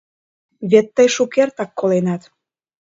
Вет 0.69 0.87
тый 0.95 1.07
шукертак 1.15 1.71
коленат! 1.79 2.21